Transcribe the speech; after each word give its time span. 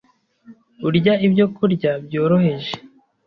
urya 0.87 1.13
ibyokurya 1.25 1.91
byoroheje, 2.05 2.73